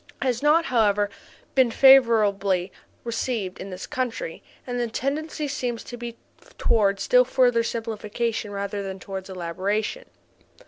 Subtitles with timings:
[0.23, 1.11] has not, however,
[1.53, 2.71] been favorably
[3.03, 6.17] received in this country and the tendency seems to be
[6.57, 10.05] toward still further simplification rather than toward elaboration.